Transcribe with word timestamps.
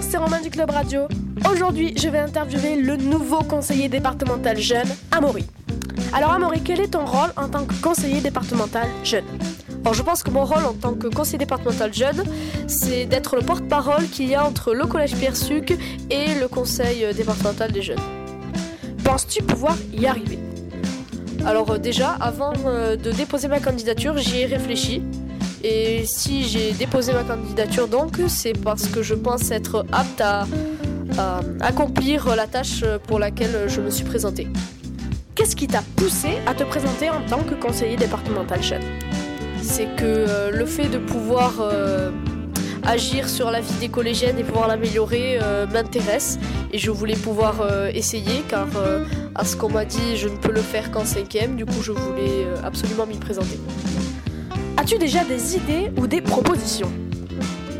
c'est 0.00 0.16
Romain 0.16 0.40
du 0.40 0.50
Club 0.50 0.70
Radio. 0.70 1.02
Aujourd'hui, 1.50 1.94
je 1.96 2.08
vais 2.08 2.18
interviewer 2.18 2.76
le 2.76 2.96
nouveau 2.96 3.38
conseiller 3.42 3.88
départemental 3.88 4.58
jeune, 4.58 4.88
Amaury. 5.10 5.44
Alors 6.12 6.32
Amaury, 6.32 6.62
quel 6.62 6.80
est 6.80 6.88
ton 6.88 7.04
rôle 7.04 7.30
en 7.36 7.48
tant 7.48 7.64
que 7.64 7.74
conseiller 7.82 8.20
départemental 8.20 8.88
jeune? 9.04 9.24
Alors 9.82 9.94
je 9.94 10.02
pense 10.02 10.22
que 10.22 10.30
mon 10.30 10.44
rôle 10.44 10.64
en 10.64 10.72
tant 10.72 10.94
que 10.94 11.08
conseiller 11.08 11.38
départemental 11.38 11.92
jeune, 11.92 12.24
c'est 12.66 13.06
d'être 13.06 13.36
le 13.36 13.42
porte-parole 13.42 14.04
qu'il 14.08 14.28
y 14.28 14.34
a 14.34 14.44
entre 14.44 14.74
le 14.74 14.86
collège 14.86 15.14
Pierre 15.14 15.36
Suc 15.36 15.76
et 16.10 16.34
le 16.40 16.48
conseil 16.48 17.06
départemental 17.14 17.72
des 17.72 17.82
jeunes. 17.82 18.00
Penses-tu 19.04 19.42
pouvoir 19.42 19.76
y 19.92 20.06
arriver? 20.06 20.38
Alors 21.44 21.70
euh, 21.70 21.78
déjà, 21.78 22.16
avant 22.20 22.52
euh, 22.66 22.96
de 22.96 23.12
déposer 23.12 23.46
ma 23.48 23.60
candidature, 23.60 24.16
j'y 24.18 24.40
ai 24.40 24.46
réfléchi. 24.46 25.02
Et 25.62 26.04
si 26.04 26.44
j'ai 26.44 26.72
déposé 26.72 27.12
ma 27.12 27.24
candidature 27.24 27.88
donc, 27.88 28.18
c'est 28.28 28.52
parce 28.52 28.86
que 28.88 29.02
je 29.02 29.14
pense 29.14 29.50
être 29.50 29.84
apte 29.92 30.20
à, 30.20 30.46
à 31.18 31.40
accomplir 31.60 32.34
la 32.36 32.46
tâche 32.46 32.84
pour 33.06 33.18
laquelle 33.18 33.68
je 33.68 33.80
me 33.80 33.90
suis 33.90 34.04
présenté. 34.04 34.48
Qu'est-ce 35.34 35.56
qui 35.56 35.66
t'a 35.66 35.82
poussé 35.96 36.38
à 36.46 36.54
te 36.54 36.64
présenter 36.64 37.10
en 37.10 37.20
tant 37.28 37.42
que 37.42 37.54
conseiller 37.54 37.96
départemental 37.96 38.62
jeune 38.62 38.82
C'est 39.62 39.94
que 39.96 40.04
euh, 40.04 40.50
le 40.50 40.64
fait 40.64 40.88
de 40.88 40.98
pouvoir 40.98 41.54
euh, 41.60 42.10
agir 42.86 43.28
sur 43.28 43.50
la 43.50 43.60
vie 43.60 43.74
des 43.80 43.88
collégiennes 43.88 44.38
et 44.38 44.44
pouvoir 44.44 44.68
l'améliorer 44.68 45.38
euh, 45.42 45.66
m'intéresse 45.66 46.38
et 46.72 46.78
je 46.78 46.90
voulais 46.90 47.16
pouvoir 47.16 47.60
euh, 47.60 47.90
essayer 47.92 48.42
car 48.48 48.68
euh, 48.76 49.04
à 49.34 49.44
ce 49.44 49.56
qu'on 49.56 49.68
m'a 49.68 49.84
dit 49.84 50.16
je 50.16 50.28
ne 50.28 50.36
peux 50.36 50.52
le 50.52 50.62
faire 50.62 50.90
qu'en 50.90 51.04
cinquième, 51.04 51.56
du 51.56 51.66
coup 51.66 51.82
je 51.82 51.92
voulais 51.92 52.44
euh, 52.44 52.56
absolument 52.64 53.06
m'y 53.06 53.18
présenter. 53.18 53.58
As-tu 54.86 54.98
déjà 54.98 55.24
des 55.24 55.56
idées 55.56 55.90
ou 55.96 56.06
des 56.06 56.20
propositions? 56.20 56.92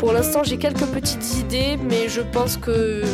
Pour 0.01 0.13
l'instant, 0.13 0.43
j'ai 0.43 0.57
quelques 0.57 0.87
petites 0.87 1.37
idées, 1.37 1.79
mais 1.89 2.09
je 2.09 2.21
pense 2.21 2.57
que, 2.57 3.05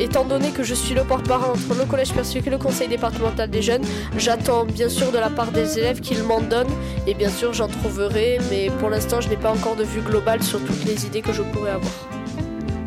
étant 0.00 0.24
donné 0.24 0.48
que 0.48 0.62
je 0.62 0.72
suis 0.72 0.94
le 0.94 1.02
porte-parole 1.02 1.50
entre 1.50 1.78
le 1.78 1.84
collège 1.84 2.14
Persuc 2.14 2.46
et 2.46 2.50
le 2.50 2.56
conseil 2.56 2.88
départemental 2.88 3.50
des 3.50 3.60
jeunes, 3.60 3.82
j'attends 4.16 4.64
bien 4.64 4.88
sûr 4.88 5.12
de 5.12 5.18
la 5.18 5.28
part 5.28 5.52
des 5.52 5.78
élèves 5.78 6.00
qu'ils 6.00 6.22
m'en 6.22 6.40
donnent, 6.40 6.72
et 7.06 7.12
bien 7.12 7.28
sûr 7.28 7.52
j'en 7.52 7.68
trouverai, 7.68 8.38
mais 8.48 8.70
pour 8.78 8.88
l'instant, 8.88 9.20
je 9.20 9.28
n'ai 9.28 9.36
pas 9.36 9.50
encore 9.50 9.76
de 9.76 9.84
vue 9.84 10.00
globale 10.00 10.42
sur 10.42 10.58
toutes 10.64 10.86
les 10.86 11.04
idées 11.04 11.20
que 11.20 11.34
je 11.34 11.42
pourrais 11.42 11.72
avoir. 11.72 11.92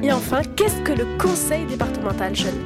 Et 0.01 0.11
enfin, 0.11 0.41
qu'est-ce 0.55 0.81
que 0.81 0.93
le 0.93 1.05
conseil 1.19 1.65
départemental 1.65 2.35
jeune? 2.35 2.65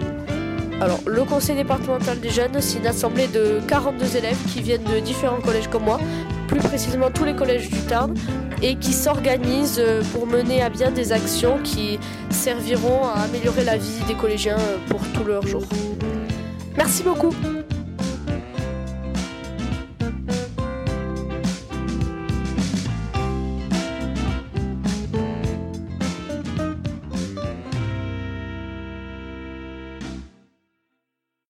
Alors, 0.79 0.99
le 1.05 1.23
conseil 1.23 1.57
départemental 1.57 2.21
des 2.21 2.29
jeunes, 2.29 2.61
c'est 2.61 2.79
une 2.79 2.87
assemblée 2.87 3.27
de 3.27 3.59
42 3.67 4.15
élèves 4.15 4.37
qui 4.53 4.61
viennent 4.61 4.83
de 4.83 4.99
différents 4.99 5.41
collèges 5.41 5.69
comme 5.69 5.83
moi, 5.83 5.99
plus 6.47 6.59
précisément 6.59 7.11
tous 7.11 7.25
les 7.25 7.35
collèges 7.35 7.69
du 7.69 7.79
Tarn, 7.81 8.13
et 8.61 8.75
qui 8.75 8.93
s'organisent 8.93 9.79
euh, 9.79 10.01
pour 10.13 10.27
mener 10.27 10.61
à 10.61 10.69
bien 10.69 10.91
des 10.91 11.11
actions 11.11 11.59
qui 11.63 11.99
serviront 12.29 13.05
à 13.05 13.21
améliorer 13.23 13.63
la 13.63 13.77
vie 13.77 14.03
des 14.07 14.15
collégiens 14.15 14.57
euh, 14.57 14.77
pour 14.89 15.01
tout 15.13 15.23
leur 15.23 15.45
jour. 15.45 15.63
Merci 16.77 17.03
beaucoup 17.03 17.33